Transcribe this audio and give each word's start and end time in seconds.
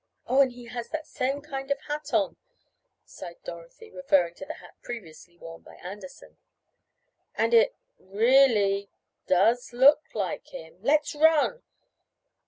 "Oh, 0.25 0.41
and 0.41 0.51
he 0.53 0.65
has 0.65 0.89
that 0.89 1.05
same 1.05 1.41
kind 1.41 1.69
of 1.69 1.79
hat 1.81 2.11
on," 2.11 2.35
sighed 3.05 3.37
Dorothy, 3.43 3.91
referring 3.91 4.33
to 4.33 4.45
the 4.47 4.55
hat 4.55 4.73
previously 4.81 5.37
worn 5.37 5.61
by 5.61 5.75
Anderson. 5.75 6.37
"And 7.35 7.53
it 7.53 7.75
really 7.99 8.89
does 9.27 9.73
look 9.73 10.01
like 10.15 10.47
him! 10.47 10.79
Let's 10.81 11.13
run! 11.13 11.61